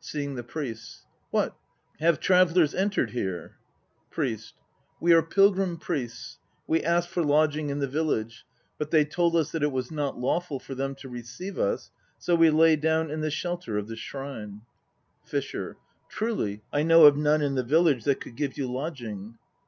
[0.00, 1.54] (Seeing the PRIESTS.) What,
[2.00, 3.54] have travellers entered here?
[4.10, 4.54] PRIEST.
[4.98, 6.40] We are pilgrim priests.
[6.66, 8.44] We asked for lodging in the village.
[8.78, 12.34] But they told us that it was not lawful for them to receive us, so
[12.34, 14.62] we lay down in the shelter of this shrine.
[15.24, 15.76] FISHER.
[16.08, 19.38] Truly, truly: I know of none in the village that could give you lodging.